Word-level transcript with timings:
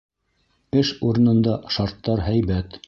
Эш 0.81 0.91
урынында 1.09 1.57
шарттар 1.77 2.29
һәйбәт. 2.31 2.79